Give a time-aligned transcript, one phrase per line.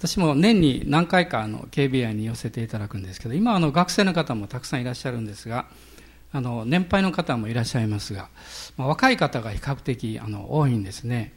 [0.00, 5.66] 私も年に何回かあの KBI に寄せていただくんですけど今あの学生の方もたくさんいらっしゃるんですが
[6.32, 8.30] あの年配の方もいらっしゃいますが、
[8.78, 11.34] まあ、若い方が比較的あの多いんですね。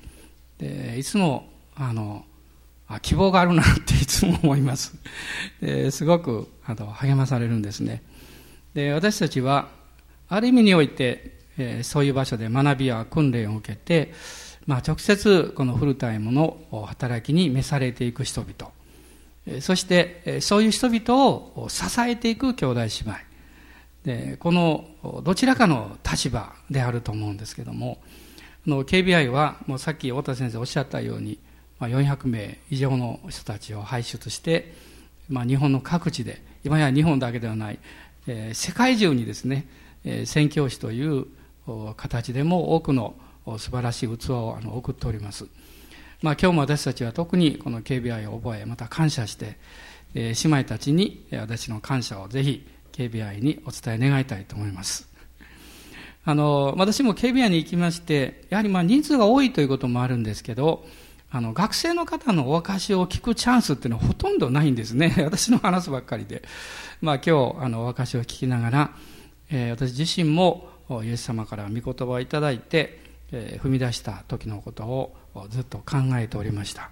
[0.60, 2.24] でいつもあの
[2.88, 4.96] あ希望があるなって いつも思います。
[5.60, 8.02] ですごくあの励まされるんですね。
[8.74, 9.68] で私たちは
[10.30, 14.14] ある意味において、えー、そういう場所で学びや訓練を受けて
[14.66, 18.72] まあ、直接このフルタイムの働きに召されていく人々。
[19.62, 23.34] そしてそういう人々を支えていく兄弟姉妹。
[24.04, 24.86] でこの
[25.24, 28.00] どちらかの立場であると思うんですけども
[28.66, 31.40] KBI はもうさっき太田先生おっしゃったように
[31.80, 34.74] 400名以上の人たちを輩出して、
[35.30, 37.80] まあ、日本の各地で今や日本だけではない、
[38.28, 39.68] えー、世界中にですね、
[40.06, 41.26] えー、宣教師という
[41.96, 45.46] 形でも多くの素晴らしい器をあの送っております。
[46.22, 49.58] まあ、今日も私たちは特にこの KBI を覚え、また感謝して、
[50.14, 55.10] えー、姉妹たちに私の感謝をぜひ KBI にお伝え願いたいと思います。
[56.26, 60.86] あの、私も KBI に行きまして、やはりまあ人数が多いということもあるんですけど、
[61.30, 65.14] あの、学生の方のお証を聞くチャンスっていうのはほとんどないんですね。
[65.26, 66.44] 私の話すばっかりで。
[67.02, 68.92] まあ今日、あの、お証を聞きながら、
[69.50, 70.70] えー、私自身も
[71.04, 73.03] イエス様から御言葉をいただいて、
[73.34, 75.16] え踏み出した時のことを
[75.50, 76.92] ずっと考えておりました。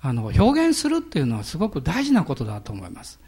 [0.00, 3.18] あの表現するっていうのはすごく大事なことだと思います。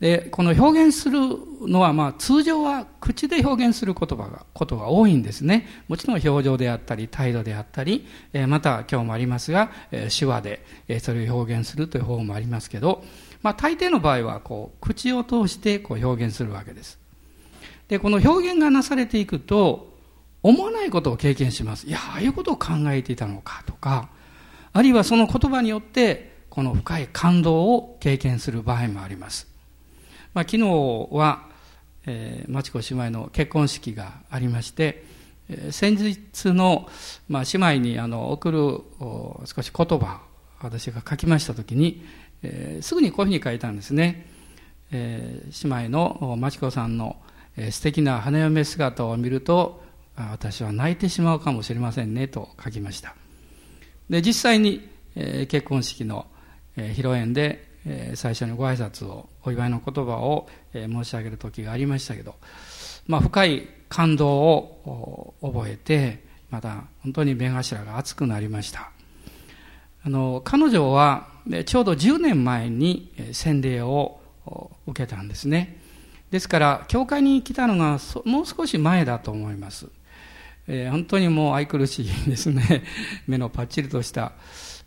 [0.00, 1.18] でこの表現する
[1.62, 5.66] のは、まあ、通常は口で表現する言葉がことが多いんですね。
[5.88, 13.04] もちろん表情であったり態度であったり、えまた今日もありますが、え手話で、えそれを表現するという方法もありますけど、
[13.42, 16.98] まあ、大抵の場合はこう口を通してこう表現するわけです。
[17.88, 19.93] でこの表現がなされていくと
[20.44, 21.86] 思わないことを経験します。
[21.86, 24.10] いや、ああいうことを考えていたのかとか、
[24.74, 29.48] あるいはその言葉によって、この深い感動を経験する場合もあります。
[30.34, 31.48] まあ、昨日は、
[32.06, 35.04] えー、町子姉妹の結婚式がありまして、
[35.48, 36.90] えー、先日の、
[37.28, 38.58] まあ、姉妹にあの送る
[39.46, 40.20] 少し言葉
[40.60, 42.04] 私が書きましたときに、
[42.42, 44.26] えー、すぐにこういうふうに書いたんですね。
[44.92, 47.16] えー、姉妹の町子さんの、
[47.56, 49.83] えー、素敵な花嫁姿を見ると
[50.16, 53.14] 私は泣いてしまうかもしれませんねと書きました。
[54.08, 56.26] で実際に、えー、結婚式の、
[56.76, 62.34] えー、披露宴で、えー、最初にご挨拶をお祝いの言葉を、え、申し上げる時がありましたけど、
[63.06, 68.90] まあ、深い感動を覚えてまた本当に目頭が熱くなりました。
[70.04, 71.28] あの彼女は
[71.64, 74.20] ちょうど10年前に洗礼を
[74.86, 75.80] 受けたんですね。
[76.30, 79.88] ですから教会に来たのがもう少し前だと思います。
[80.66, 82.84] えー、本当にもう愛くるしいですね。
[83.26, 84.32] 目のパッチリとした、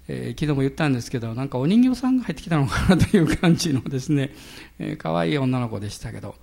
[0.08, 4.34] えー、昨日も言ったんですけどなんかお人形さんが入ってきたのかなという感じのですね、
[4.80, 6.36] えー、可愛い女の子でしたけど。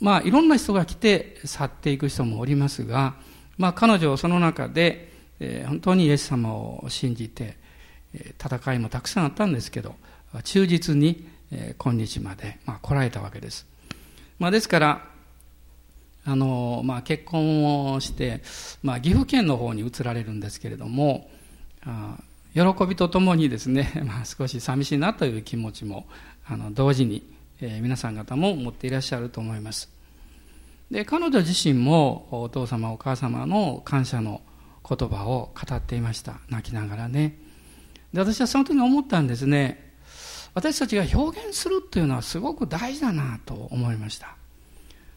[0.00, 3.14] まあいろんな人が来て去っていく人もおりますが、
[3.56, 7.56] まあ、彼女はその中で、えー、本当にイエス様を信じて、
[8.14, 9.94] え、戦いもたくさんあったんですけど
[10.44, 13.66] 忠実に、えー、今日まで、まあ、来られたわけです、
[14.38, 15.11] まあ、ですから
[16.24, 18.42] あの、まあ、結婚をして、
[18.82, 21.28] まあ、岐阜県の方に移られるんですけれども
[21.84, 22.18] あ
[22.54, 26.06] 喜びとともにですね、 まあ、少し寂しいなという気持ちも
[26.46, 27.26] あの同時に、
[27.60, 29.90] えー、皆さん方も持っていらっしゃると思います。
[30.90, 34.42] で彼女自身もお父様お母様の感謝の
[34.86, 36.40] 言葉を語っていました。
[36.50, 37.38] 泣きながらね。
[38.12, 39.92] で私はその時思ったんですね。
[40.54, 44.36] 私たちが表現するというのはすごく大事だなと思いました。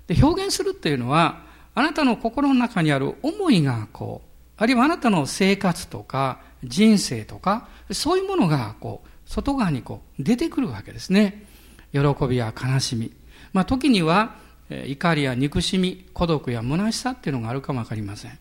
[0.07, 1.43] で表現するっていうのは
[1.73, 11.45] あなたの心の中にある思いがこうあるいはあなたの生活とか人生とかそういうものがこう外側にこう出てくるわけですね。
[11.91, 13.11] 喜びや悲しみ、
[13.53, 14.35] まあ、時には
[14.69, 18.37] 怒りや憎しみ孤独や虚しさっていうのがあるかもわかりません。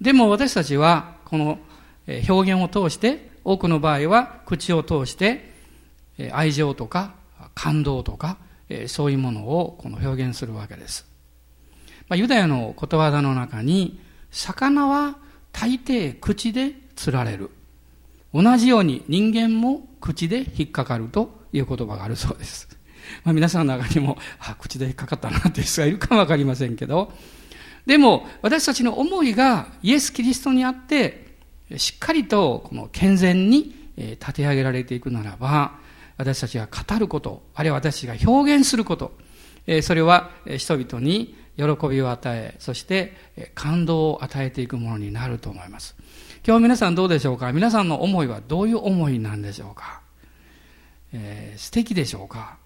[0.00, 1.58] でも私たちはこの
[2.28, 5.52] 表現を通して多くの場合は口を通して
[6.32, 7.14] 愛情とか
[7.54, 8.38] 感動とか
[8.86, 11.06] そういうものをこの表現するわけです。
[12.08, 14.00] まあ、ユダヤのことわざの中に、
[14.30, 15.16] 魚は
[15.52, 17.50] 大抵口で釣られる。
[18.32, 22.68] 同じように人間も口で引っかかるという言葉があるそうです。
[23.22, 27.12] まあ、皆さんの中にも、あ、口で引っかかったなっていう人がいるかもわかりませんけど、
[27.86, 31.36] でも私たちの思いがイエス・キリストにあって、
[31.76, 35.78] しっかりとこの健全に立て上げられていくならば、
[36.16, 39.12] 私たちが語ること、あるいは私たちが表現すること、
[39.82, 43.14] それは人々に喜びを与え、そして
[43.54, 45.96] 感動を与えていくものになると思います。
[46.46, 47.52] 今日皆さんどうでしょうか？
[47.52, 50.02] 皆さんの思いはどういう思いなんでしょうか？
[51.12, 52.58] えー、素敵でしょうか？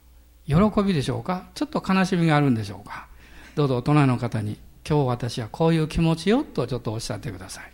[0.47, 1.49] 喜びでしょうか？
[1.55, 3.06] ちょっと悲しみがあるんでしょうか？
[3.55, 4.59] どうぞ大人の方に
[4.89, 7.73] 今日私はこういう気持ちよとちょっとおっしゃってください。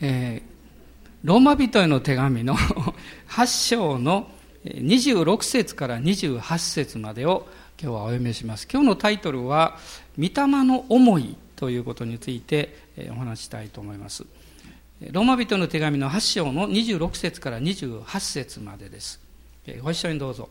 [0.00, 0.48] えー、
[1.24, 2.56] ローマ人への手紙の
[3.28, 4.30] 8章の
[4.64, 7.48] 26節から28節までを
[7.80, 8.66] 今日はお読みします。
[8.70, 9.78] 今日のタイトルは、
[10.18, 10.32] 御霊
[10.64, 12.74] の思いということについて
[13.10, 14.24] お話したいと思います。
[15.12, 19.20] ローマ人の手紙の8章の26節から28節までです。
[19.80, 20.48] ご一緒にどうぞ。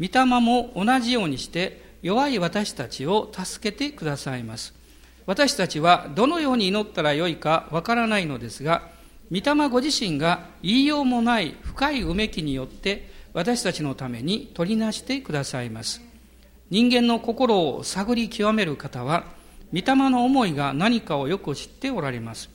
[0.00, 4.77] 御霊も同じようにして弱い私たちを助けてくださいます。
[5.28, 8.88] 私たちはどのように祈ったらよいかわからないのですが、
[9.30, 16.00] 御霊ご自身が言いようもない深いうめきによって私たちのために取りなしてくださいます。
[16.70, 19.24] 人間の心を探り極める方は、
[19.70, 22.48] 御霊の思いが何かをよく知っておられます。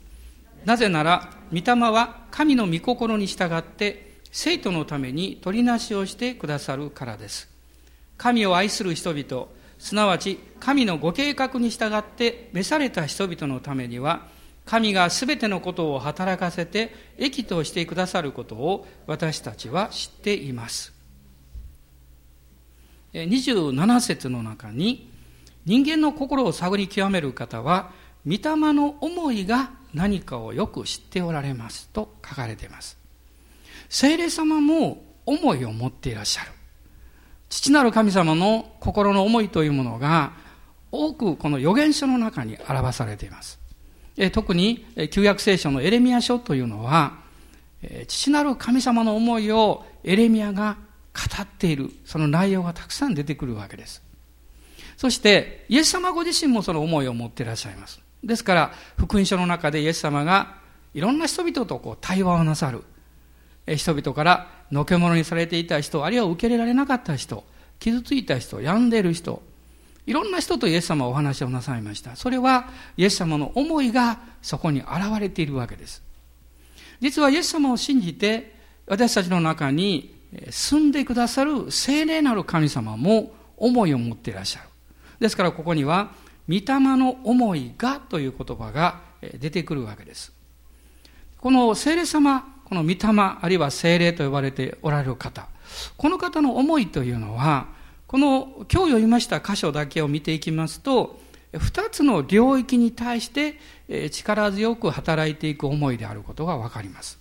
[0.66, 7.48] なぜなら、御霊は神の御心に従って生徒のために取りなしをしてくださるからです。
[8.18, 9.50] 神を愛する人々、
[9.84, 14.30] すなわち神のご計画に従って召された人々のためには、
[14.64, 20.94] 神がすべてのことを働かせて益としてくださることを私たちは知っています。
[23.12, 25.12] 27節の中に、
[25.66, 27.92] 人間の心を探り極める方は、
[28.26, 32.98] 御霊の思いが何かをよく知っておられますと書かれています。
[33.90, 36.52] 聖霊様も思いを持っていらっしゃる。
[37.54, 40.34] 父なる神様の心の思いというものが
[40.92, 43.60] 多くこの預言書の中に表されています。
[44.32, 47.20] 特に旧約聖書のエレミア書というのは、
[48.08, 50.78] 父なる神様の思いをエレミアが
[51.14, 54.02] 語っている、その内容がたくさん出てくるわけです。
[54.98, 58.02] そして、イエス様ご自身もその思いを持っていらっしゃいます。
[58.24, 60.56] ですから、福音書の中でイエス様が
[60.96, 62.84] いろんな人々とこう対話をなさる。
[63.68, 67.44] 人々からのけ者にされていた人、あるいは受け入れられなかった人、
[67.80, 69.42] 傷ついた人、病んでいる人、
[70.06, 72.16] いろんな人とイエス様はお話をなさいました。
[72.16, 74.90] それはイエス様の思いがそこに現
[75.20, 76.04] れているわけです。
[77.00, 78.56] 実はイエス様を信じて
[78.86, 80.14] 私たちの中に
[80.50, 84.68] 住んでくださる聖霊なる神様も思いを持っていらっしゃる。
[85.20, 86.12] ですからここには、
[86.50, 89.00] 御霊の思いがという言葉が
[89.40, 90.34] 出てくるわけです。
[91.40, 92.98] この聖霊様、この御霊、
[93.40, 95.48] あるいは聖霊と呼ばれておられる方、
[95.96, 97.68] この方の思いというのは、
[98.08, 101.20] この今日読みました箇所だけを見ていきますと、
[101.56, 103.60] 二つの領域に対して
[104.10, 107.20] 力強く働いていく思いであることがわかります。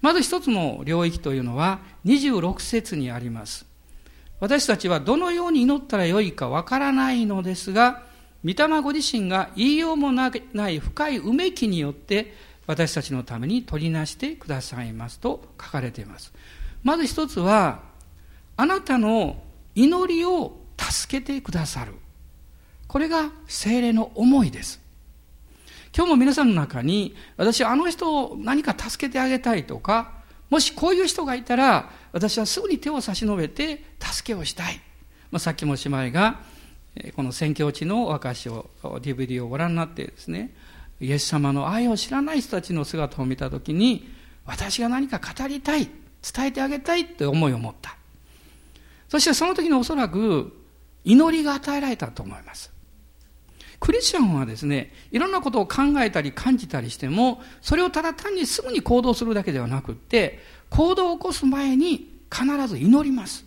[0.00, 3.64] まず一つの領域というのは26節にあります。
[4.40, 8.02] 私たちはどのように祈ったらよいかわからないのですが、
[8.44, 10.32] 御霊ご自身が言いようもな
[10.68, 16.34] い深いうめきによって私たちのために取りなしてくださいますと書かれています。
[16.84, 17.80] まず一つは、
[18.58, 19.42] あなたの
[19.74, 21.94] 祈りを助けてくださる。
[22.86, 24.80] これが精霊の思いです。
[25.96, 30.12] 今日も皆さんの中に、私はあの人を何か助けてあげたいとか、
[30.50, 34.78] もしこういう人がいたら、私はすぐに手を差し伸べて助けをしたい。
[35.30, 36.40] まあ、さっきも姉妹が、
[37.16, 40.54] この宣教地の証を、DVD をご覧になってですね、
[41.00, 44.08] イエス様の愛を知らない人たちの姿を見たときに、
[44.44, 45.88] 私が何か語りたい、
[46.34, 47.96] 伝えてあげたいって思いを持った。
[49.08, 50.52] そしてその時におそらく
[51.04, 52.72] 祈りが与えられたと思います。
[53.80, 60.40] クリスチャンはですね、いろんなことを考えたり感じたりしても、それをただ単にすぐに行動するだけではなくって、
[60.70, 63.44] 行動を起こす前に必ず祈ります。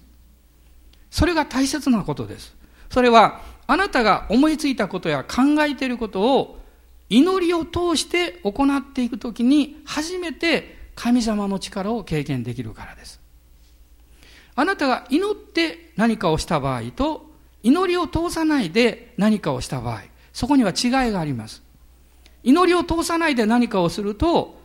[1.10, 2.56] それが大切なことです。
[2.90, 6.61] それは、あなたが思いついたことや考えていることを
[7.12, 13.20] 祈りを通して行っていくときに初めて神様の力を経験できるからです。
[14.56, 17.30] あなたが祈って何かをした場合と
[17.64, 21.62] 祈りを通さないで何かをした場合、そこには違いがあります。
[22.44, 24.58] 祈りを通さないで何かをすると、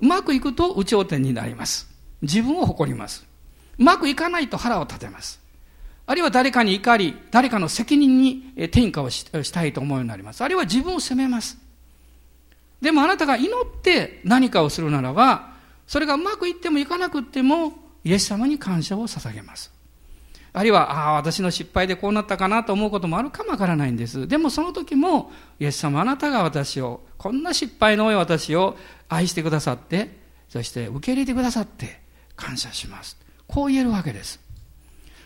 [0.00, 1.88] うまくいくと有頂天になります。
[2.20, 3.26] 自分を誇ります。
[3.78, 5.40] うまくいかないと腹を立てます。
[6.04, 10.44] あるいは誰かに怒り、誰かの責任に転嫁をしたいと思うようになります。
[10.44, 11.67] あるいは自分を責めます。
[12.80, 15.52] でもあなたが祈って何かをするならば、
[15.86, 17.72] それがうまくいってもいかなくっても、
[18.04, 19.72] イエス様に感謝を捧げます。
[20.52, 24.26] あるいは、ああ、私の失敗でこうなったかなと思うこともあるかもわからないんです。
[24.26, 28.76] でもその時も、イエス様あなたが私を、こんな失敗の多い私を
[29.08, 30.16] 愛してくださって、
[30.48, 32.00] そして受け入れてくださって
[32.36, 33.18] 感謝します。
[33.46, 34.40] こう言えるわけです。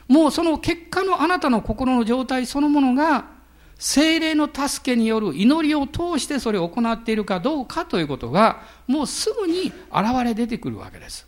[0.08, 3.26] もうその結果のあなたの心の状態そのものが、
[3.84, 11.26] 精霊の助けによる祈りを通してそれを行っているかどうかということが、もうすぐに現れ出てくるわけです。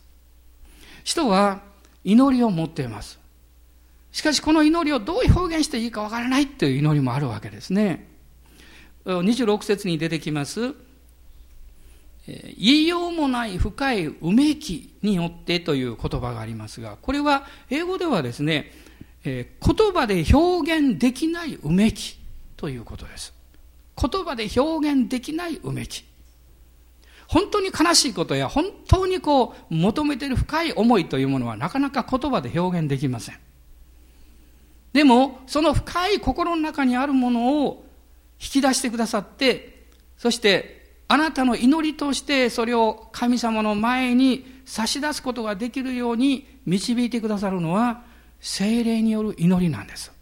[1.03, 1.63] 人は
[2.05, 3.19] 祈りを持っています。
[4.13, 8.07] しかしこの祈りをどう表現していいかわからないという祈りもあるわけですね。
[9.05, 10.75] 26節に出てきます、
[12.29, 18.71] 言いようもない深いうめきによってという言葉がありますが、これは英語ではですね、
[19.25, 19.45] 言
[19.93, 22.17] 葉で表現できないうめき
[22.57, 23.35] ということです。
[24.01, 26.05] 言葉で表現できないうめき。
[27.27, 33.39] 本当に悲しいことや本当にこう求めている深い思いというものはなかなか言葉で表現できません。
[34.93, 37.85] でも、その深い心の中にあるものを
[38.41, 48.05] 引き出してくださって、そしてあなたの祈りとしてそれを神様の前に差し出すことができるように導いてくださるのは
[48.41, 50.14] 精霊による祈りなんです。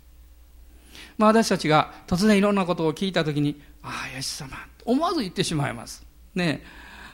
[1.18, 6.04] まあ私たちが突然いろんなことを聞いたときに、ああ、イエス様、思わず言ってしまいます。
[6.34, 6.62] ね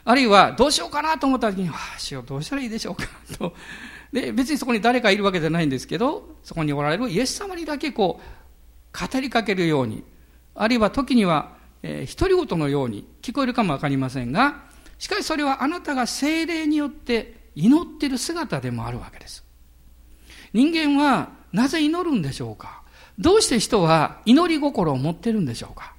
[0.05, 3.03] あるいはどうしようかなと思ったときに、ああ、しよう、どうしたらいいでしょうか？
[3.37, 3.53] と。
[4.11, 10.03] で、別にそこに誰かいるわけじゃないんですけど、そこにおられるイエス様にだけこう、語りかけるように、
[10.55, 14.63] あるいは時には、えー、独り言のように聞こえるかもわかりませんが、
[14.97, 19.43] しかしそれはあなたが精霊によって祈ってる姿でもあるわけです。
[20.53, 22.78] 人間はなぜ祈るんでしょうか？
[23.19, 25.93] どうして人は祈り心を持ってるんでしょうか？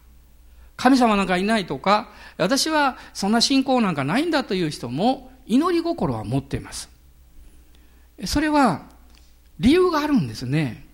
[0.76, 2.08] 神様なんかいないとか、
[2.38, 6.88] 私はそんな信仰なんかないんだという人も祈り心は持っています。
[8.24, 8.86] それは
[9.58, 10.86] 理由があるんですね。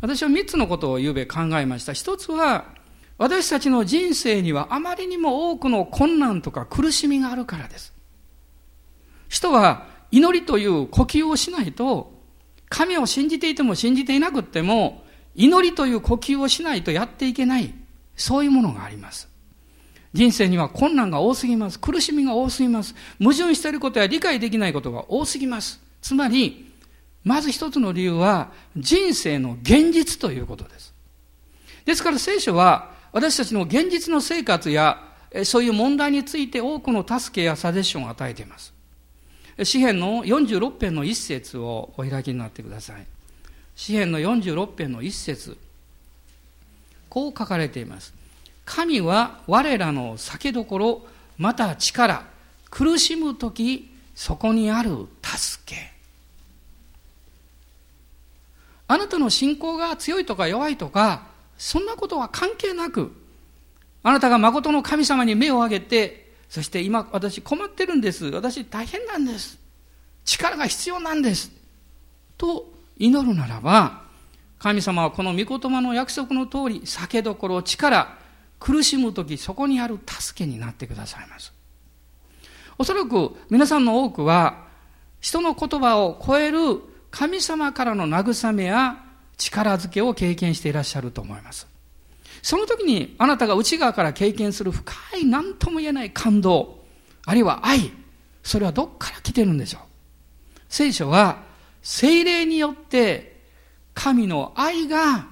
[0.00, 1.92] 私は三つのことをゆうべ考えました。
[1.92, 2.64] 一つは、
[3.18, 7.92] 私たちの人生にはあまりにも多くの困難とか苦しみがあるからです。
[9.28, 12.12] 人は祈りという呼吸をしないと、
[12.68, 15.04] 神を信じていても信じていなくっても、
[15.36, 17.72] 祈りという呼吸をしないとやっていけない、
[18.16, 19.28] そういうものがあります。
[20.12, 21.78] 人生には困難が多すぎます。
[21.78, 22.94] 苦しみが多すぎます。
[23.18, 25.78] 矛盾していることや理解できないことが多すぎます。
[26.00, 26.72] つまり、
[27.22, 30.94] まず一つの理由は、人生の現実ということです。
[31.84, 35.02] ですから聖書は、私たちの現実の生活や、
[35.44, 38.72] そういう問題について多くの助けやサジェッションを与えています。
[39.64, 43.06] 詩篇の46編の一節をお開きになってください。
[43.76, 45.56] 詩篇の46編の一節。
[47.10, 48.14] こう書かれています。
[48.64, 51.06] 神は我らの酒どころ、
[51.38, 52.24] また力、
[52.70, 55.92] 苦しむとき、そこにある助け。
[58.88, 61.26] あなたの信仰が強いとか弱いとか、
[61.58, 63.12] そんなことは関係なく、
[64.02, 68.26] あなたが誠の神様に目を上げて、そして今私困ってるんです。
[68.26, 69.58] 私大変なんです。
[70.24, 71.50] 力が必要なんです。
[72.38, 74.02] と祈るならば、
[74.58, 78.16] 神様はこの御言葉の約束の通り、酒どころ、力、
[78.58, 81.52] 苦しむ時そこにある助けになってくださいます。
[82.78, 84.66] おそらく皆さんの多くは、
[85.20, 89.02] 人の言葉を超える神様からの慰めや
[89.38, 91.66] 力づけを経験していらっしゃると思います。
[92.42, 96.84] その時にあなたが内側から経験する深い何とも言えない感動、
[97.24, 97.90] あるいは愛、
[98.42, 99.80] それはどっから来てるんでしょう
[100.68, 101.42] 聖書は
[101.86, 103.40] 精霊によって
[103.94, 105.28] 神の愛が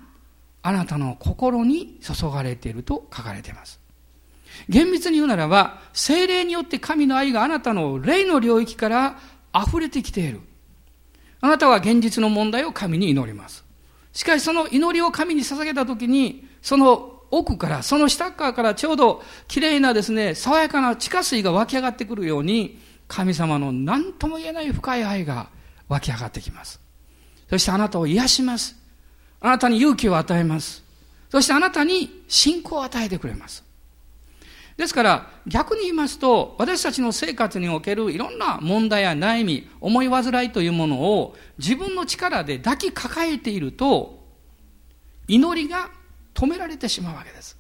[0.63, 3.81] あなたの心に注がれていると書かれています。
[4.69, 9.19] 厳密に言うならば、精霊によって神の愛があなたの霊の領域から
[9.53, 10.43] 溢れてきている。
[11.41, 13.65] あなたは現実の問題を神に祈ります。
[14.13, 25.49] しかしその祈りを神に捧げたときに、その奥から、その下側からちょうど綺麗なですね、爽やかな地下水が湧き上がってくるように、神様の何とも言えない深い愛が
[25.89, 26.81] 湧き上がってきます。
[27.49, 28.77] そしてあなたを癒します。
[29.41, 30.83] あなたに勇気を与えます。
[31.31, 33.65] そしてあなたに信仰を与えてくれます。
[34.77, 44.25] ですから、逆に言いますと、私たちの生活におけるいろんな問題や悩み、思い煩いというものを自分の力で抱きかかえていると、
[45.29, 45.91] 祈りが
[46.35, 47.57] 止められてしまうわけです。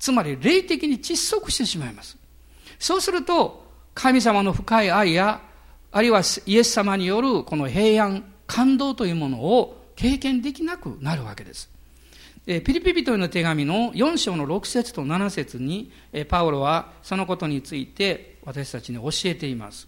[0.00, 2.16] つまり、霊的に窒息してしまいます。
[2.78, 5.40] そうすると、神様の深い愛や、
[5.90, 11.70] あるいはイエス様によるこの平安、感動というものを経験できなくなるわけです。
[12.46, 15.90] ピリピ人への手紙の4章の6節と7節に、
[16.28, 19.86] パウロはそのことについて私たちに教えています。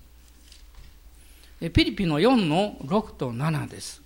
[1.73, 4.03] ピリピの4の6と7です。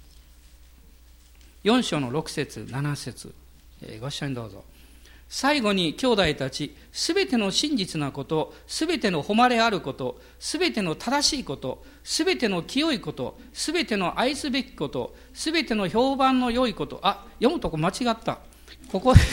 [1.65, 3.35] 4章の6節7節
[4.01, 4.65] ご一緒にどうぞ。
[5.29, 18.39] 最後に兄弟たち、すべての真実なこと、すべての誉れあること、すべての正しいこと、すべての清いこと、すべての愛すべきこと、すべての評判の良いこと、あ、読むとこ間違った。
[18.91, 19.15] ここ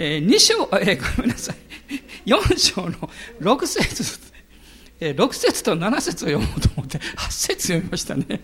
[0.00, 1.56] えー、2章、えー、ごめんなさい。
[2.24, 4.20] 4章の6節、
[5.00, 8.40] えー、6節と7節を読もうと思って8節読みましたね。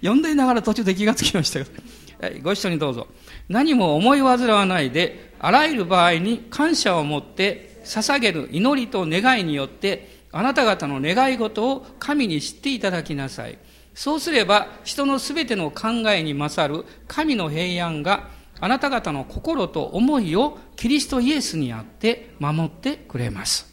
[0.00, 1.82] 読んでいながら途中で気がつきましたけど。
[2.22, 3.08] はい、ご一緒にどうぞ。
[3.48, 13.58] 何も思い煩わないで、あらゆる場合に感謝を持って捧げる祈りと願いによって、あなた方の願い事を神に知っていただきなさい。
[13.92, 18.28] そうすれば、人のすべての考えに勝る神の平安が、
[18.60, 23.66] あなた方の心と思いをキリストイエスにあって守ってくれます。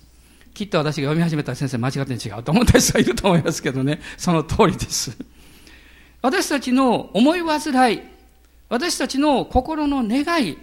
[0.55, 5.15] きっと私が読み始めたら先生間違って違うと思った人はいると思いますけどね、その通りです。
[6.23, 8.01] 私たちの思い煩い、
[8.69, 10.57] 私たちの心の願い、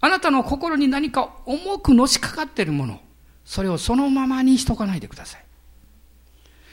[0.00, 3.00] あなたの心に何か重くのしかかっているもの、
[3.44, 5.44] それをそのままにしとかないでください。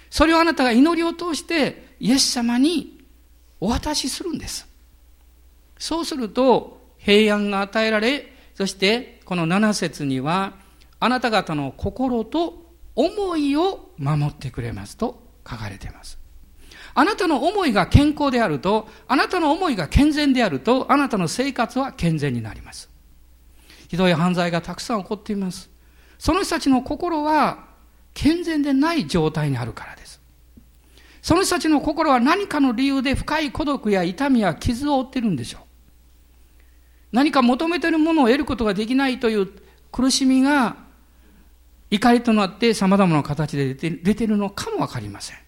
[0.10, 3.04] それをあなたが祈りを通してイエス様に
[3.60, 4.68] お渡しするんです。
[5.80, 10.54] そうすると平安が与えられ、そしてこの7節には
[11.00, 16.23] あなた方の心と思いを守ってくれますと書かれています。
[16.96, 22.90] あなたの思いが健康であると、あなたの思いが健全であると、あなたの生活は健全になります。
[23.88, 25.70] ひどい犯罪がたくさん起こっています。
[26.20, 27.66] その人たちの心は
[28.14, 30.22] 健全でない状態にあるからです。
[31.22, 35.62] その人たちの心は何かの理由で深い孤独や痛みや傷を負ってるんでしょう。
[37.12, 39.48] 何か求めているものを得ることができないという
[39.92, 40.78] 苦しみが
[41.92, 45.43] 怒りとなって様々な形で出ているのかもわかりません。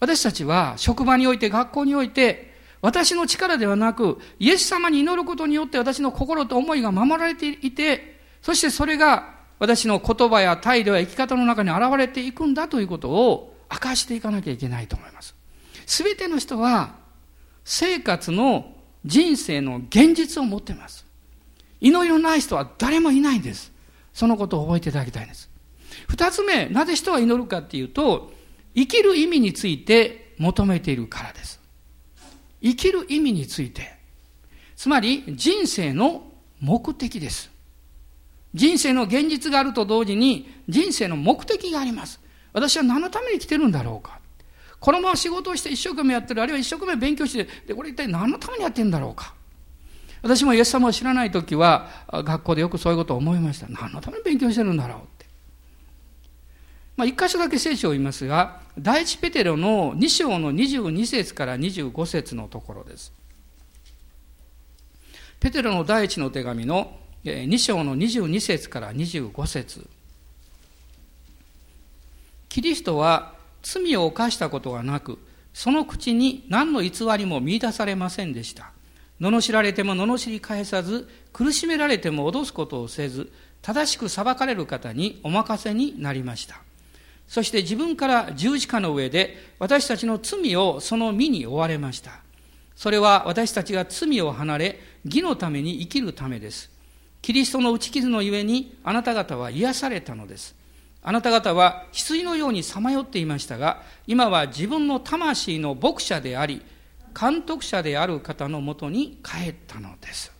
[0.00, 15.34] 私たちは職場において学校において私の力ではなくイエス様に祈ることによって私の心と思いが守られていてそしてそれが私の言葉や態度や生き方の中に現れていくんだということを明かしていかなきゃいけないと思います。
[15.86, 16.94] すべての人は
[17.64, 18.72] 生活の
[19.04, 21.04] 人生の現実を持っています。
[21.80, 23.72] 祈りのない人は誰もいないんです。
[24.12, 25.50] そのことを覚えていただきたいんです。
[26.08, 28.32] 二つ目、なぜ人は祈るかっていうと、
[28.78, 31.58] 生きる意味について求めているからです。
[32.62, 33.98] 生きる意味について。
[34.76, 37.50] つまり人生の目的です。
[38.54, 42.20] 人生の現実があると同時に人生の目的があります。
[42.52, 44.20] 私は何のために来てるんだろうか。
[44.78, 49.34] このまま仕事をして一生懸命やってる、あるいは一生懸命勉強して、で、これ一体何のためにやってるんだろうか。
[50.22, 53.66] 私もイエス様を知らない時は、学校でよくそういうことを思いました。
[53.68, 55.17] 何のために勉強してるんだろう。
[56.98, 63.12] まあ、一箇所だけ聖書を言いますが、第一ペテロの2章の22節から25節のところです。
[65.38, 69.88] ペテロの第一の手紙の2章の22節から25節
[72.48, 75.20] キリストは罪を犯したことがなく、
[75.54, 78.72] その口に何の偽りも見出されませんでした。
[79.20, 83.30] 罵られても罵り返さず、苦しめられても脅すことをせず、
[83.62, 86.60] 正しく裁かれる方にお任せになりました。
[87.28, 92.22] そして自分から十字架の上で私たちの罪をその身に負われました。
[92.74, 96.70] それは私たちが罪を離れ、義のために生きるためです。
[97.20, 100.54] キリストの打ち傷のゆえにあなた方は癒されたのです。
[101.02, 106.62] あなた方は羊のようにさまよっていましたが、今は自分の魂の牧者であり、
[107.18, 110.32] 監督者である方のもとに帰ったのです。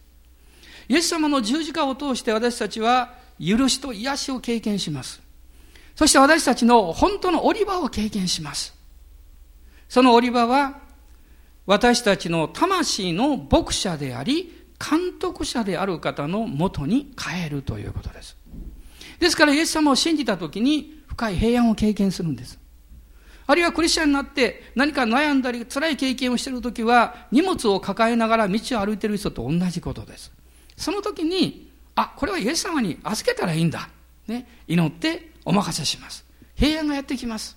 [0.89, 5.28] イエス様の十字架を通して私たちは許しと癒しを経験します。
[5.99, 8.73] そして私たちの本当の折り場を経験します。
[9.89, 10.79] その折り場は、
[11.67, 18.37] 私たちの魂の牧者であり、監督者である方のもとに帰るということです。
[19.19, 22.61] ですから、イエス様を信じたときに深い平安を経験するんです。
[23.49, 30.31] あるいはクリスチャンになって何か悩んだり辛い経験をしているときは荷物を抱えながら道を歩いている人と同じことです。
[30.77, 33.89] その時に、あ、これはイエス様に預けたらいいんだ。
[34.29, 36.27] ね、祈ってお任せします。
[36.55, 37.57] 平安がやってきます。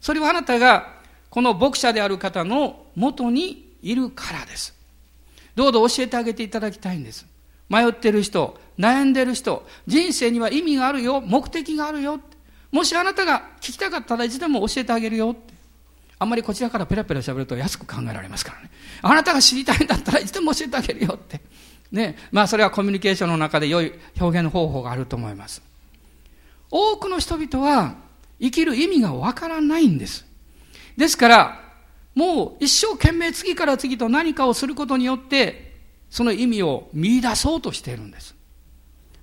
[0.00, 0.98] それはあなたが
[1.30, 4.74] この牧者である方の元にいるからです。
[5.54, 7.26] どうぞ教えてあげていただきたいんです。
[7.68, 12.20] 迷ってる人、悩んでる人、人生には意味があるよ、目的があるよ。
[12.72, 15.36] もしあなたが聞きたかったらいつでも教えてあげるよ。
[16.18, 18.70] あんまりこちらからペラペラ喋ると安く考えられますからね。
[19.00, 21.40] あなたが知りたいんだったらいつでも教えてあげるよって。
[21.92, 22.16] ね。
[22.32, 25.67] まあそれはコミュニケーションの中で良い表現方法があると思います。
[26.70, 27.96] 多くの人々は
[28.40, 30.26] 生きる意味がわからないんです。
[30.96, 31.60] ですから、
[32.14, 35.76] もう一生懸命次から次と何かをすることによって、
[36.10, 38.34] その意味を見出そうとしているんです。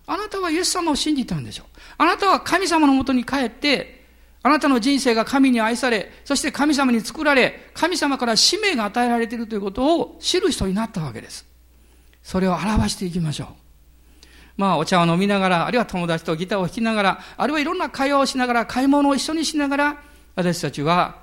[0.07, 1.67] あなたはイエス様を信じたんでしょう。
[1.97, 4.05] あなたは神様のもとに帰って、
[4.43, 11.45] あなたの人生が神に愛され、そして神様に作られ、神様から使命が与えられているということを知る人になったわけです。
[12.21, 13.47] それを表していきましょう。
[14.57, 20.03] まあ、お茶を飲みながら、あるいは友達とギターを弾きながら、あるいはいろんな会話をしながら、買い物を一緒にしながら、
[20.35, 21.17] 私たちは、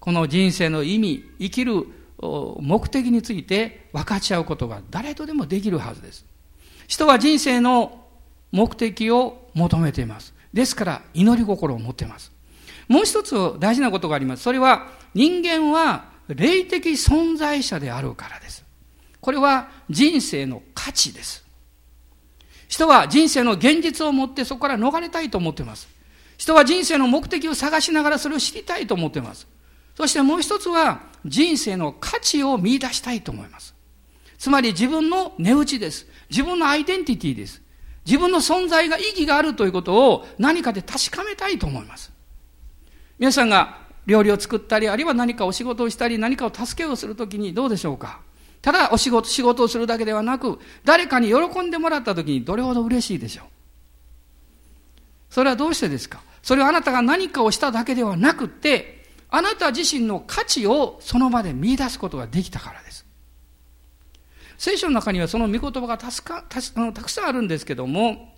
[0.00, 1.86] この人生の意味、生きる
[2.20, 6.24] 目的について分かち合うことが誰とでもできるはずです。
[6.86, 8.06] 人は人生の
[8.50, 10.34] 目的を求めています。
[10.52, 12.32] ですから祈り心を持っています。
[12.88, 14.42] もう一つ大事なことがあります。
[14.42, 18.64] それは人間は霊的存在者であるからです。
[19.20, 21.44] これは人生の価値です。
[22.68, 25.88] 人は人生の現実を持ってそこから逃れたいと思っています。
[26.36, 29.48] 人は人生の目的を探しながらそれを知りたいと思っています。
[29.96, 33.74] そしてもう一つは人生の価値を見出したいと思います。
[34.38, 36.06] つまり自分の値打ちです。
[36.30, 37.60] 自分のアイデンティティです。
[38.06, 42.12] 自分の存在が意義があるということを何かで確かめたいと思います。
[43.18, 48.20] 皆さんが料理を作ったり、あるいは何かお仕事をしたり、何かを助けをするときにどうでしょうか？
[48.60, 53.46] ただお仕事、仕事をするだけではなく、誰かに喜んでもらったときにどれほど嬉しいでしょう
[55.30, 56.22] それはどうしてですか？
[56.42, 63.04] それはあなたが何かをしただけではなくて、あなた自身の価値をその場で見出すことができたからです。
[64.56, 68.34] 聖書の中にはその御言葉がたかたたくさんあるんですけども、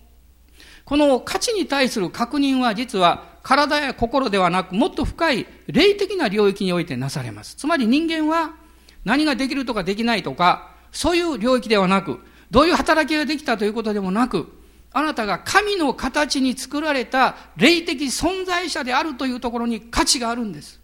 [0.84, 7.54] この価値に対する確認は実は体や心ではなくもっと深い霊的な領域においてなされます。
[7.54, 8.56] つまり人間は
[9.04, 14.52] 何ができるとかできないとか、そういう領域ではなく、どういう働きができたということでもなく、
[14.92, 20.80] あなたが神の形に作られた霊的存在者であるというところに価値があるんです。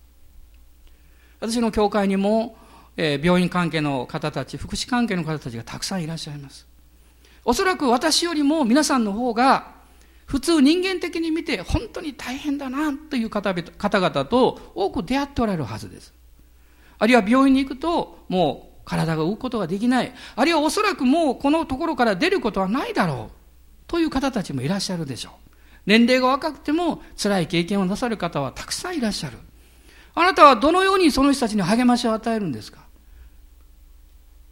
[1.40, 2.56] 私の教会にも、
[2.96, 6.66] えー、病院関係の方たち、福祉関係の方たちがたくさんいらっしゃいます。
[7.44, 9.74] おそらく私よりも皆さんの方が、
[10.26, 16.15] 普通人間的に見て本当に大変だなという方々と多く出会っておられるはずです。
[16.98, 20.12] あるいは病院に行くと、もう体が動くことができない。
[20.34, 23.34] あるいはおそらくもうこのところから出ることはないだろう。
[23.86, 25.32] という方たちもいらっしゃるでしょう。
[25.86, 29.38] 年齢が若くても辛い経験をなさる方はたくさんいらっしゃる。
[30.14, 32.80] あなたはどのようにその人たちに励ましを与えるんですか？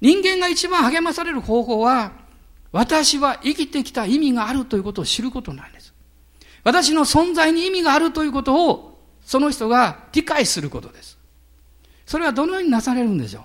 [0.01, 2.13] 人間が一番励まされる方法は、
[2.71, 5.95] 私は生きてきた意味があるということを知ることなんです。
[6.63, 11.14] 私の存在に意味があるということを、その人が理解することです。
[12.07, 13.43] それはどのようになされるんでしょう？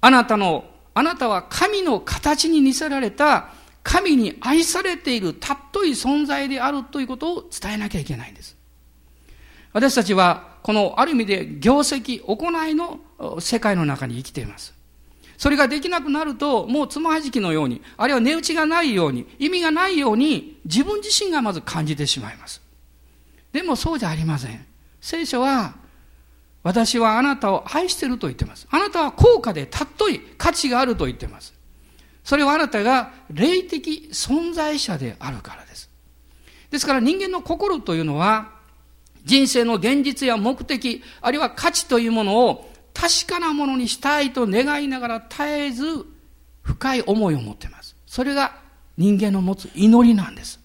[0.00, 8.56] あなたの、あなたは神の形に似せられた、神に愛されているたっとい存在であるということを伝えなきゃいけないんです。
[9.72, 13.00] 私たちはこのある意味で業績、行いの
[13.40, 14.74] 世界の中に生きています。
[15.36, 22.60] それができなくなると、もうつまはじきのように、あるいは値打ちがないように、意味がないように、自分自身がまず感じてしまいます。
[23.52, 24.66] でもそうじゃありません。
[25.00, 25.76] 聖書は、
[26.68, 28.68] 私はあなたを愛してると言ってます。
[28.70, 31.54] あなたは高価で尊い価値があると言ってます。
[32.22, 35.88] それはあなたが霊的存在者であるからです。
[36.70, 38.50] ですから人間の心というのは、
[39.24, 46.04] 人生の現実や目的、あるいは価値というものを確かなものにしたいと願いながら絶えず
[46.60, 47.96] 深い思いを持っています。
[48.06, 48.58] それが
[48.98, 50.60] 人間の持つ祈りなんです。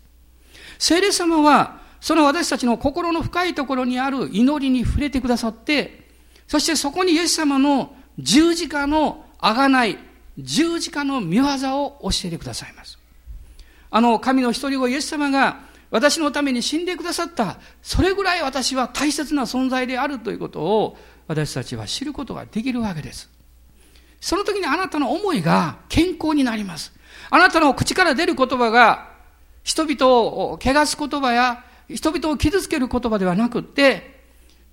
[0.79, 6.09] 聖霊様は、その私たちの心の深いところにある祈りに触れてくださって、
[6.49, 9.97] そしてそこにイエス様の十字架のあがない、
[10.37, 11.45] 十字架の見業
[11.81, 12.99] を教えてくださいます。
[13.89, 15.61] あの、神の一人子イエス様が
[15.91, 23.29] 私のために死んでくださった、それぐらい私は大切な存在であるということを私たちは知ることができるわけです。
[24.19, 26.91] その時にあなたの思いが健康になります。
[27.29, 29.09] あなたの口から出る言葉が
[29.63, 34.21] 人々を汚す言葉や人々を傷つける言葉ではなくて、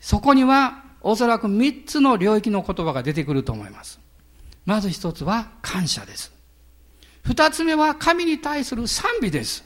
[0.01, 4.01] そこにはおそらく三つの領域の言葉が出てくると思います。
[4.65, 6.33] まず一つは感謝です。
[7.23, 9.65] 二つ目は神に対する賛美です。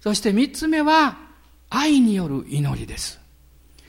[0.00, 1.18] そして三つ目は
[1.70, 3.20] 愛による祈りです。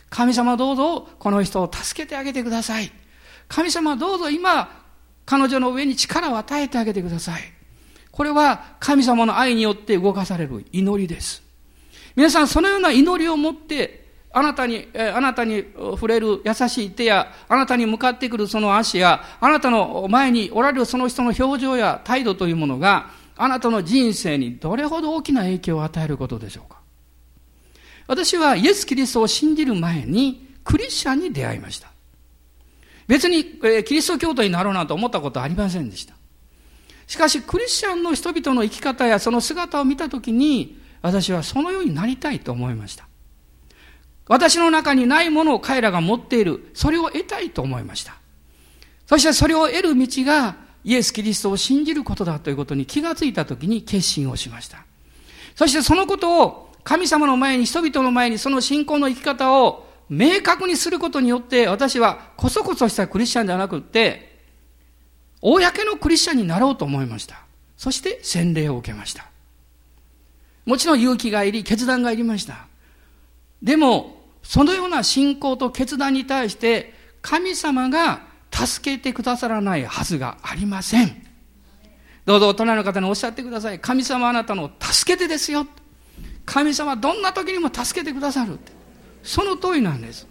[0.10, 2.92] 神様どうぞこの人を助けてあげてください。
[3.48, 4.82] 神様どうぞ今
[5.26, 7.42] 彼女の上に力を与えてあげてください。
[8.12, 11.43] これは神様の愛によって動かされる祈りです。
[12.16, 14.04] 皆さんそのような祈りを持って
[14.36, 26.80] あなたに、あなたに触れる優しい手や、あなたに向かってくるその足や、あなたの前におられるその人の表情や態度というものが、あなたの人生にどれほど大きな影響を与えることでしょうか
[28.08, 31.92] 私はイエス・キリストを信じる前にクリスチャンに出会いました。
[33.08, 36.16] 別に、キリスト教徒になろうなんて思ったことはありませんでした。
[37.06, 43.08] しかしクリスチャンの人々の生き方やその姿を見たときに私はそのようになりたいと思いました。
[44.28, 46.72] 私の中にないものを彼らが持っている。
[46.74, 48.16] それを得たいと思いました。
[49.06, 54.86] そしてそれを得る道がイエス・キリストを信じることだということに気がついたときに決心をしました。
[55.56, 64.40] そしてそのことを神様の前に、人々の前にその信仰の生き方を明確にすることによって私はこそこそしたクリスチャンではなくって、
[65.42, 67.42] 公のクリスチャンになろうと思いました。
[67.76, 69.33] そして洗礼を受けました。
[70.66, 72.68] もちろん勇気がいり、決断がいりました。
[73.62, 78.22] でも、そのような信仰と決断に対して、神様が
[78.52, 81.24] 助けてくださらないはずがありません。
[82.26, 83.80] どうぞ大人の方におっしゃってください。
[83.80, 85.68] 神様あなたの助けてですよ。
[86.46, 88.72] 神様どんな時にも助けてくださるって。
[89.24, 90.28] その通りなんです。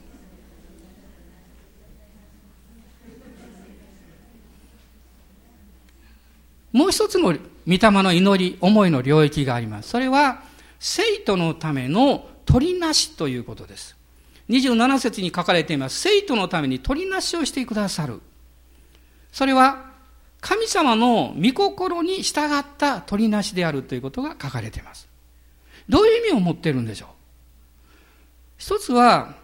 [6.73, 7.35] もう一つの
[7.67, 9.91] 御霊の祈り、思いの領域があります。
[9.91, 10.43] それは、
[10.81, 13.97] 生徒のための取りなしということです。
[14.49, 16.01] 27節に書かれています。
[16.01, 18.21] 生徒のために取りなしをしてくださる。
[19.31, 19.93] それは、
[20.41, 25.09] 神様の御心に従った取りなしであるということが書かれています。
[25.89, 27.09] どういう意味を持っているんでしょう？
[28.59, 29.35] 一つは、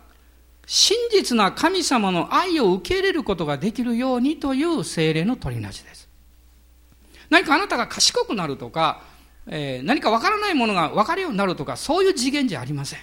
[0.67, 6.08] 真実な神様の愛を受け入れることができるようにという精霊の取りなしです。
[7.31, 9.03] 何かあなたが賢くなるとか、
[9.47, 13.01] えー、何かわからないものが分かるようになるとか、そういう次元じゃありません。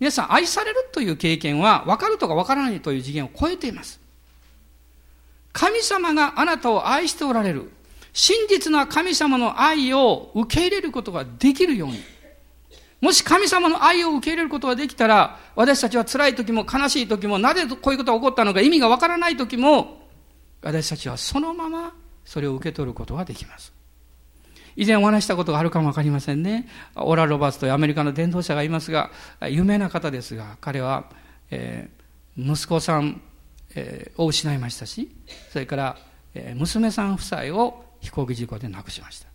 [0.00, 4.00] 皆さん、愛されるという経験は、分かるとか分からないという次元を超えています。
[5.52, 7.70] 神様があなたを愛しておられる。
[8.12, 12.00] 真実な神様の愛を受け入れることができるように。
[13.00, 20.08] もし神様の愛を受け入れることができたら、私たちは辛い時も悲しい時も、なぜこういうことが起こったのか意味がわからない時も、
[20.62, 21.94] 私たちはそのまま
[22.24, 23.72] それを受け取ることができます。
[24.76, 26.68] 以前お話したことがあるかもわかりませんね。
[26.96, 29.10] オラ・ロバーツというアメリカの伝道者がいますが、
[29.48, 31.04] 有名な方ですが、彼は、
[31.50, 33.22] えー、息子さん、
[33.76, 35.10] えー、を失いましたし、
[35.52, 35.98] それから、
[36.34, 39.28] えー、娘さん夫妻を飛行機事故で亡くしました。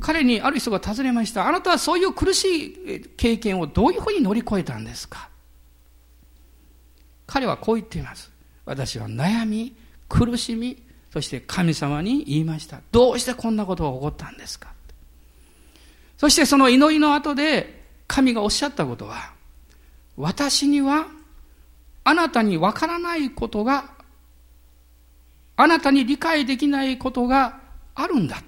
[0.00, 1.48] 彼にある人が尋ねました。
[1.48, 5.28] あなたはそういう苦しい経験をどういうふうに乗り越えたんですか？
[7.26, 8.30] 彼はこう言っています。
[8.64, 9.76] 私は悩み、
[10.12, 10.76] 苦しみ、
[11.10, 12.80] そして神様に言いました。
[12.92, 14.68] どうしてこんなことが起こったんですか？
[16.18, 19.32] そしてその祈りの後で神がおっしゃったことは、
[20.18, 21.06] 私には
[22.04, 23.90] あなたにわからないことが、
[25.56, 27.60] あなたに理解できないことが
[27.94, 28.42] あるんだ。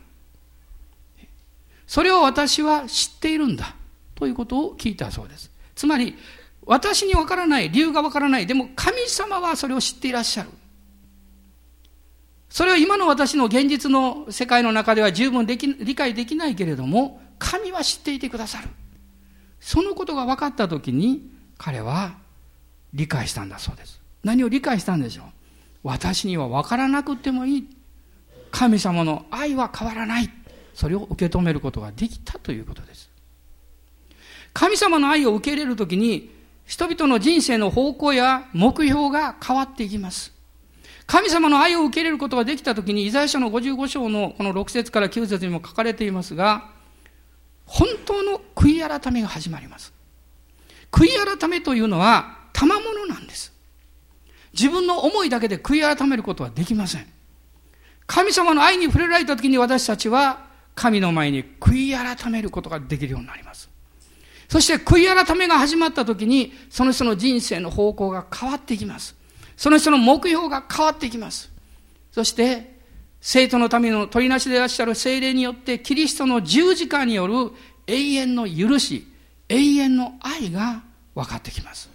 [1.87, 3.75] それを私は知っているんだ。
[4.15, 5.51] ということを聞いたそうです。
[5.75, 6.15] つまり、
[6.67, 8.47] 私にわからない、理由がわからない。
[8.47, 10.51] でも神様はそれを知っていらっしゃる。
[12.55, 18.69] それは今の私の現実の世界の中では十分でき理解できないけれども、神は知っていてくださる。
[19.59, 22.15] そのことが分かったときに、彼は
[22.93, 24.01] 理解したんだそうです。
[24.23, 25.27] 何を理解したんでしょう？
[25.83, 27.69] 私には分からなくてもいい。
[28.53, 30.31] 神様の愛は変わらない。
[30.75, 33.11] それを受け止めることができたということです。
[34.53, 36.31] 神様の愛を受け入れるときに、
[36.67, 40.33] 人々の人生の方向や目標が変わっていきます。
[41.07, 46.71] 神様の愛を受け入れることができたときに、イザヤ書の55章のこの6節から9節にも書かれていますが、
[47.67, 49.93] 本当の悔い改めが始まります。
[50.91, 53.53] 悔い改めというのは、賜物なんです。
[54.53, 57.07] 自分の思いだけで悔い改めることはできません。
[58.07, 63.69] 神様の愛に触れられたときに私たちは、神の前に悔い改めることができるようになります。
[64.49, 69.17] そして悔い改めが始まったときに、その人の人生の方向が変わっていきます。
[69.57, 71.51] その人の目標が変わってきます。
[72.13, 72.75] そして、
[73.21, 77.53] 生徒のための取りなしでいらっしゃる精霊によって、キリストの十字架による
[77.87, 79.07] 永遠の許し、
[79.49, 80.83] 永遠の愛が
[81.15, 81.89] 分かってきます。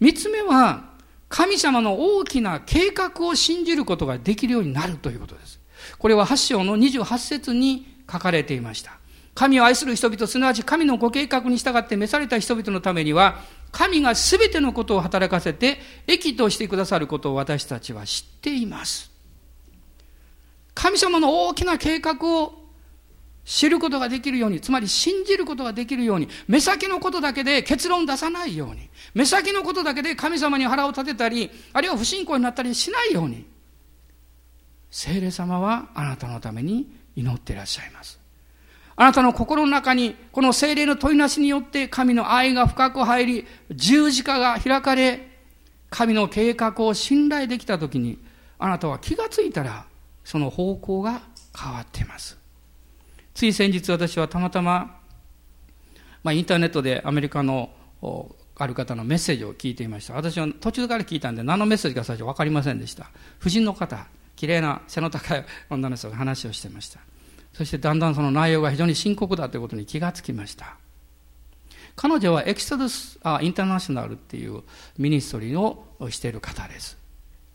[0.00, 0.90] 三つ目は、
[1.28, 5.60] 神様の大きな計画を信じることができるようになるということです。
[5.98, 8.98] これは8章の28節に書かれていました。
[9.34, 13.40] 神を愛する人々、すなわち神のご計画に従って召された人々のためには、
[13.70, 19.10] 神が全てのことを働かせて、益としてくださることを私たちは知っています。
[20.74, 22.62] 神様の大きな計画を
[23.44, 33.46] 知ることができるように、つまり信じることができるように、目先のことだけで結論出さないように、目先のことだけで神様に腹を立てたり、あるいは不信仰になったりしないように、
[34.90, 38.21] 聖霊様はあなたのために祈っていらっしゃいます。
[38.96, 45.28] あなたの心の中にこの精霊の問いなしによって神の愛が深く入り、十字架が開かれ、
[45.90, 48.18] 神の計画を信頼できたときに、
[48.58, 49.84] あなたは気がついたら
[50.24, 51.22] その方向が
[51.58, 52.38] 変わっています。
[53.34, 54.98] つい先日私はたまたま、
[56.22, 57.70] まあ、インターネットでアメリカの
[58.56, 60.14] ある方のメッセージを聞いていました。
[60.14, 63.10] 私は途中から聞いたんで何のメッセージか最初分かりませんでした。
[63.40, 67.00] 夫人の方綺麗な背の高い女の人が話をしていました。
[67.52, 70.76] そしてだんだんその内容が非常に深刻だということに気がつきました。
[71.94, 74.62] 彼女は Exodus あ International っていう
[74.98, 76.96] ミニストリーをしている方です。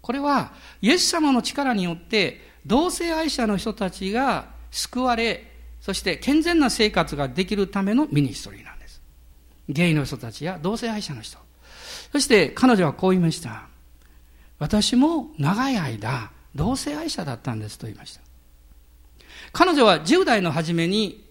[0.01, 9.01] これはイエス様の力によって同性愛者の人たちが救われそして健全な生活ができるためのミニストリーなんです。
[9.69, 11.38] ゲイの人たちや同性愛者の人。
[12.12, 13.67] そして彼女はこう言いました。
[14.60, 18.26] 私も長い間同性愛者だったんですと言いました。
[19.58, 21.26] 彼女は10代の初めに、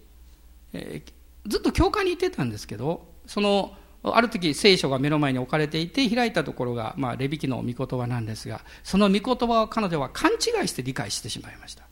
[0.73, 11.85] えー、ずっと教会に行ってたんですけどそのある時聖書が目の前に置かれていて開いたところが、まあ、レビキの御言葉なんですがその御言葉を彼女は勘違いして理解してしまいました。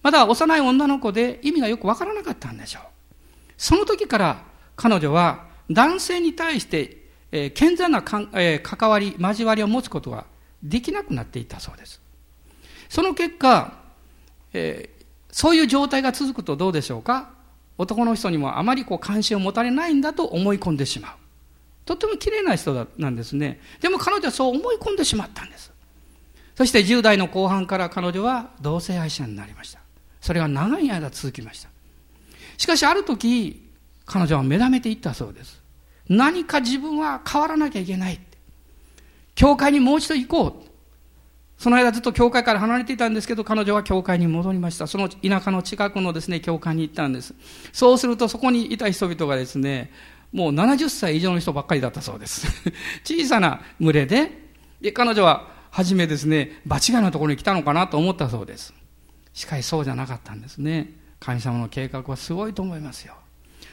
[0.00, 2.82] まだ幼い女の子で意味がよくわからなかったんでしょう。
[3.56, 4.44] その時から
[4.76, 6.98] 彼女は男性に対して、
[7.32, 7.98] えー、健全な、
[8.34, 10.24] えー、関わり交わりを持つことが
[10.62, 12.00] できなくなっていたそうです。
[12.88, 13.82] その結果、
[14.52, 14.97] えー、
[15.30, 17.30] そういう状態が続くとどうでしょうか？
[17.76, 21.12] 男の人にもあまりこう関心を持たれないんだと思い込んでしまう。
[21.84, 23.60] とっても綺麗な人なんですね。
[23.80, 25.72] でも彼女はそう思い込んでしまったんです。
[26.56, 29.80] そして10代の後半から彼女は同性愛者になりました。
[30.20, 31.68] それが長い間続きました。
[32.56, 33.64] しかしある時、
[34.04, 35.62] 彼女は目覚めていったそうです。
[36.08, 38.18] 何か自分は変わらなきゃいけない。
[39.36, 40.67] 教会にもう一度行こう。
[41.58, 44.86] その間ずっと教会から離れていたんですけど、彼女は教会に戻りました。
[44.86, 47.34] その田舎の近くのですね、教会に行ったんです。
[47.72, 49.90] そうするとそこにいた人々がですね、
[50.32, 52.46] もう70歳以上の人ばっかりだったそうです。
[53.02, 58.72] 小さな群れで、で、彼女は初めですね、場違いのところに来たのかなと思ったそうです。
[59.32, 60.92] しかしそうじゃなかったんですね。
[61.18, 63.14] 神様の計画はすごいと思いますよ。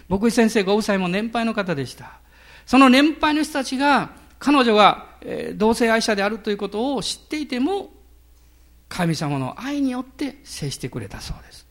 [0.09, 2.19] 僕先生ご夫妻も年配の方でした。
[2.65, 5.14] その年配の人たちが彼女が
[5.55, 7.89] 同性愛者であるということを知っていても
[8.87, 11.65] 神様の愛によって接してくれたそうです。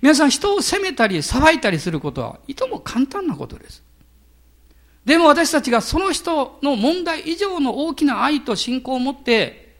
[0.00, 3.82] 皆さん人を責めたり裁いたりすることはいとも簡単なことです。
[5.04, 9.74] でも私たちがその人の問題以上の大きな愛と信仰を持って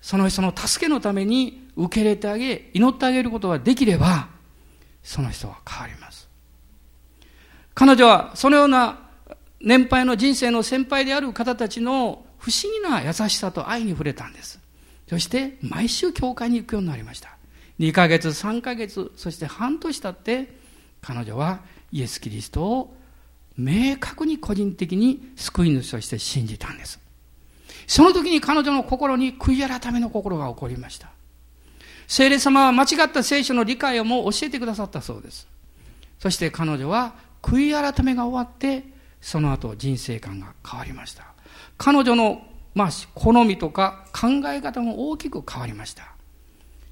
[0.00, 4.28] その人の助けのために受け入れてあげ祈ってあげることができれば
[5.02, 6.28] その人は変わります。
[7.74, 9.09] 彼女はそのような
[9.60, 14.58] 年配の人生の先輩である方たちの不思議な優しさと愛に触れたんです。
[15.08, 17.36] そして毎週教会に行くようになりました。
[17.78, 20.54] 2ヶ月、3ヶ月、そして半年経って
[21.00, 21.60] 彼女は
[21.92, 22.96] イエス・キリストを
[23.56, 26.98] 明確に個人的に救い主として信じたんです。
[27.86, 31.10] その時に彼女の心に悔い改めの心が起こりました。
[32.06, 35.46] 聖霊様は間違った聖書の理解をも教えてくださったそうです。
[36.18, 38.84] そして彼女は悔い改めが終わって
[39.20, 41.24] その後人生観が変わりました。
[41.76, 42.42] 彼女の、
[42.74, 46.14] まあ、好みとか考え方も大きく変わりました。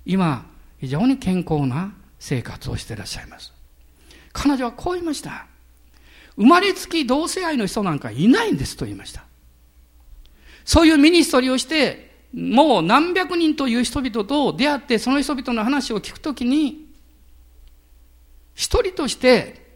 [0.04, 0.46] 今
[0.78, 3.52] 非常に健康な生活をしていらっしゃいます。
[4.32, 5.46] 彼女はこう言いました。
[6.36, 9.24] 生まれつき同性愛の人なんかいないんですと言いました。
[10.64, 16.86] そういうミニストリーをしてもう何百人という人々と出会ってその人々の話を聞くときに
[18.54, 19.66] 一人として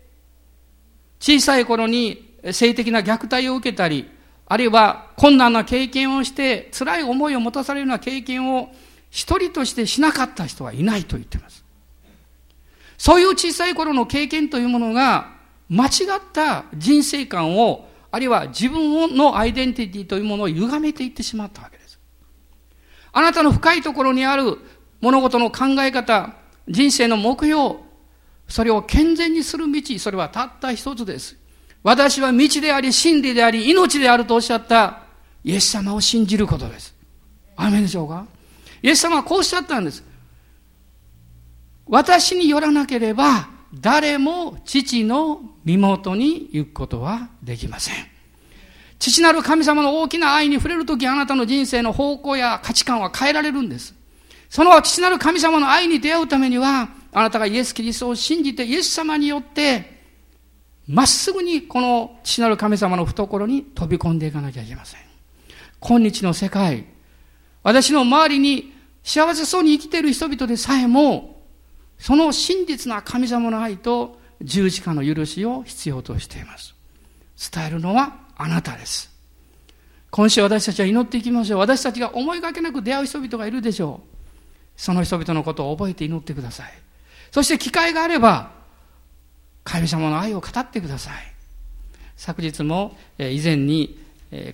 [1.18, 4.10] 小さい頃に性的な虐待を受けたり、
[4.46, 8.72] あるいは困難な経験をして辛い思いを持たされるような経験を
[9.10, 11.64] 一人としてしなかった人はいないと言っています。
[12.98, 15.32] そういう小さい頃の経験というものが
[15.68, 21.98] 間違った人生観を、あるいは自分のアイデンティティというものを歪めていってしまったわけです。
[23.12, 24.58] あなたの深いところにある
[25.00, 26.34] 物事の考え方、
[26.68, 27.76] 人生の目標、
[28.48, 31.36] それを健全にする道、それはたった一つです。
[31.82, 35.00] 私は道であり、真理であり、命であるとおっしゃった
[35.42, 36.94] イエス様を信じることです。
[37.56, 38.26] アメンでしょうか？
[38.82, 40.04] イエス様はこうおっしゃったんです。
[41.86, 47.94] 私によらなければ、誰も父の身元に行くことはできません。
[48.98, 53.94] 父なる神様の大きな愛に触れるとき、あなたの人生の方向や価値観は変えられるんです。
[54.48, 59.91] その父なる神様の愛に出会うためには、あなたがイエス・キリストを信じて、イエス様によって、
[60.88, 65.00] まっすぐにこの父なる神様の懐に飛び込んでいかなきゃいけません。
[65.80, 66.86] 今日の世界、
[67.62, 68.72] 私の周りに
[69.02, 71.42] 幸せそうに生きている人々でさえも、
[71.98, 76.74] その真実な神様の愛と十字架の許しを必要としています。
[77.52, 79.10] 伝えるのはあなたです。
[80.10, 81.60] 今週私たちは祈っていきましょう。
[81.60, 84.08] 私たちが思いがけなく出会う人々がいるでしょう。
[84.76, 86.72] その人々のことを覚えて祈ってください。
[87.30, 88.61] そして機会があれば、
[89.64, 91.14] 神様の愛を語ってください。
[92.16, 93.98] 昨日も以前に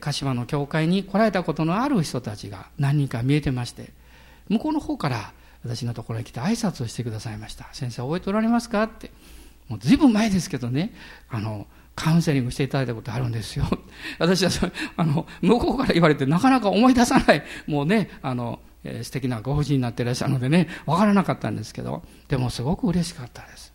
[0.00, 3.90] 鹿島の教会に来られたことのある人たちが何人か見えてまして、
[4.48, 5.32] 向こうの方から
[5.64, 7.68] 私のところに来て挨拶をしてくださいました。
[7.72, 9.10] 先生覚えておられますかって。
[9.68, 10.94] もう随分前ですけどね、
[11.28, 13.66] あの、カウンセリングしていただいたことあるんですよ。
[14.18, 14.50] 私は
[14.96, 23.67] あの、向こうから言われてなかなか思い出さない、もうね、あの、えー、素敵なご婦人になっていらっしゃるのでね、わからなかったんですけど、でもすごく嬉しかったです。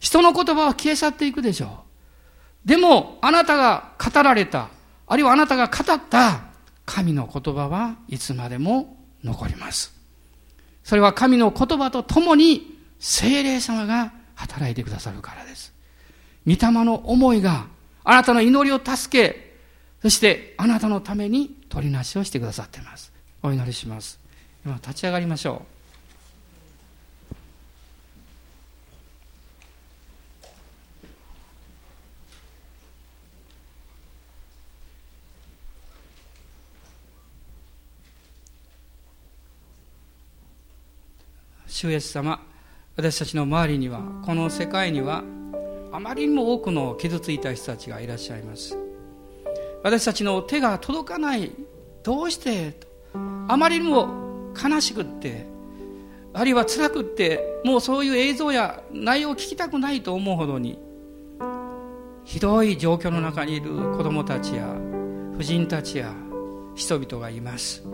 [0.00, 1.84] 人の言葉は消え去っていくでしょ
[2.64, 2.68] う。
[2.68, 4.68] でも、あなたが語られた、
[5.06, 6.42] あるいはあなたが語った
[6.84, 9.94] 神の言葉はいつまでも残ります。
[10.84, 15.72] それは神の言葉とともに精霊様が働いてくださるからです。
[16.46, 17.66] 御霊の思いが
[18.04, 19.58] あなたの祈りを助け、
[20.00, 23.12] そしてあなたのために取りなしをしてくださっています。
[23.42, 24.18] お祈りします。
[24.64, 25.77] 今立ち上がりましょう。
[41.68, 42.40] 主イエス様
[42.96, 45.22] 私たちの周りにはこの世界には
[45.92, 48.76] あまりにも多くの傷ついた人たちがいらっしゃいます。
[49.82, 51.52] 私たちの手が届かない
[52.02, 52.74] どうして
[53.46, 55.46] あまりにも悲しくって
[56.34, 60.78] あるいは辛くってもうそういう映像や内容を聞きたくないと思うほどに
[62.24, 64.66] ひどい状況の中にいる子供たちや
[65.36, 66.12] 婦人たちや
[66.74, 67.84] 人々がいます。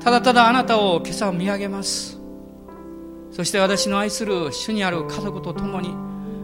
[0.00, 2.15] ただただあなたを今朝見上げます。
[3.36, 5.94] そして私の愛する主にある家族と共に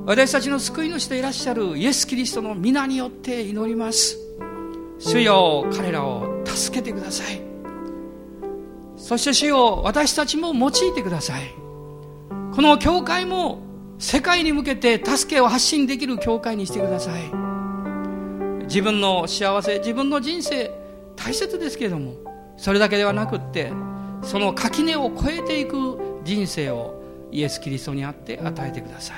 [0.05, 4.19] 私たちの救い主でいらっしゃるイエス・キリストの皆によって祈ります。
[4.99, 7.41] 主よ彼らを助けてください。
[8.99, 11.55] そして主よ私たちも用いてください。
[12.55, 13.63] この教会も
[13.99, 17.23] 世界に向けて助けを発信できる教会にしてください。
[18.65, 20.71] 自分の幸せ自分の人生
[21.17, 22.17] 大切ですけれども
[22.59, 23.73] それだけではなくって
[24.23, 29.17] その垣根を越えていく人生をイエス・キリストにあって与えてください。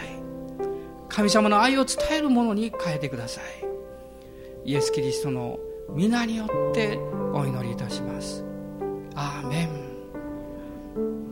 [1.08, 3.44] 神様の愛を伝えるものに変えてください。
[4.64, 5.58] イエス・キリストの
[5.90, 6.96] 皆によって
[7.32, 8.44] お祈りいたします。
[9.14, 11.23] アーメン。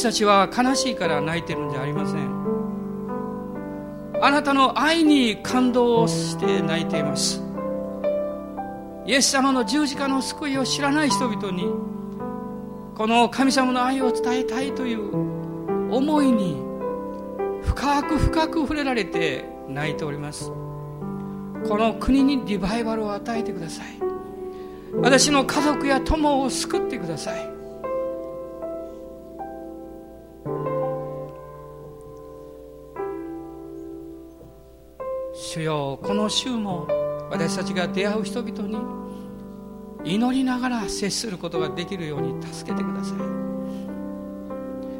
[0.00, 2.20] 私たちは悲しいから泣いてるんじゃありません。
[4.22, 7.42] あなたの愛に感動して泣いています。
[9.04, 11.66] イエス様の十字架の救いを知らない人々に
[12.94, 16.56] この神様の愛を伝えたいという思いに
[17.62, 20.50] 深く深く触れられて泣いております。
[21.68, 23.84] この国にリバイバルを与えてください。
[24.94, 27.59] 私の家族や友を救ってください。
[35.52, 36.86] 主よこの週も
[37.28, 38.78] 私たちが出会う人々に
[40.14, 43.18] 祈りながら接することができるように助けてください。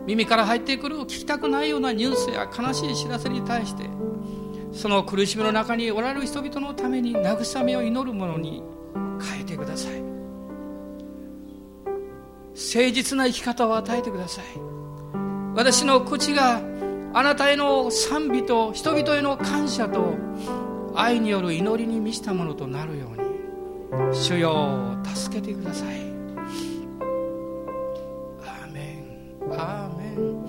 [0.09, 3.88] 耳から入ってくる聞きたくないようなニュースや悲しい知らせに対して
[4.72, 8.64] その苦しみの中におられる人々のために慰めを祈るものに
[9.22, 10.03] 変えてください。
[10.03, 10.11] 誠
[12.92, 14.46] 実な生き方を与えてください。
[15.55, 16.61] 私の口が
[17.12, 20.14] あなたへの賛美と人々への感謝と
[20.94, 23.16] 愛による祈りに満ちたものとなるよう
[24.11, 25.88] に主よ助けてください。
[28.42, 29.52] アーメン。
[29.52, 30.46] アーメン。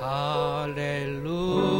[0.00, 1.24] ハレル
[1.68, 1.73] ヤ。